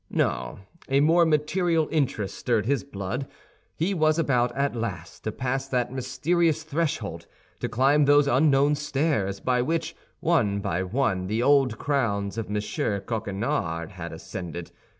[0.09, 0.57] No;
[0.89, 3.27] a more material interest stirred his blood.
[3.75, 7.27] He was about at last to pass that mysterious threshold,
[7.59, 12.59] to climb those unknown stairs by which, one by one, the old crowns of M.
[13.03, 14.71] Coquenard had ascended.